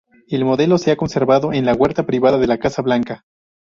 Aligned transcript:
El 0.27 0.45
modelo 0.45 0.79
se 0.79 0.89
ha 0.89 0.95
conservado 0.95 1.53
en 1.53 1.63
la 1.63 1.75
huerta 1.75 2.07
privada 2.07 2.39
de 2.39 2.47
la 2.47 2.57
Casa 2.57 2.81
Blanca. 2.81 3.23